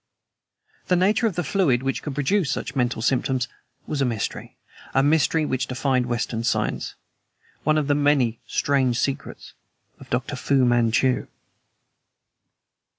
[0.87, 3.47] The nature of the fluid which could produce such mental symptoms
[3.85, 4.57] was a mystery
[4.95, 6.95] a mystery which defied Western science:
[7.63, 9.53] one of the many strange secrets
[9.99, 10.35] of Dr.
[10.35, 11.27] Fu Manchu.